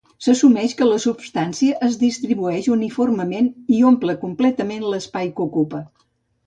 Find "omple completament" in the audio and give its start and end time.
3.93-4.93